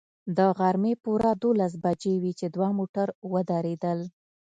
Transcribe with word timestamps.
د 0.37 0.39
غرمې 0.57 0.93
پوره 1.03 1.31
دولس 1.43 1.73
بجې 1.83 2.13
وې 2.21 2.31
چې 2.39 2.47
دوه 2.55 2.69
موټر 2.77 3.07
ودرېدل. 3.31 3.99